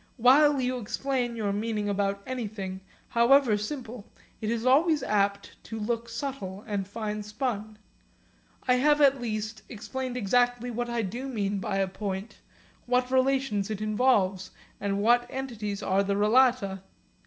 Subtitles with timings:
[0.17, 4.03] While you explain your meaning about anything, however simple,
[4.41, 7.77] it is always apt to look subtle and fine spun.
[8.67, 12.39] I have at least explained exactly what I do mean by a point,
[12.87, 16.81] what relations it involves and what entities are the relata.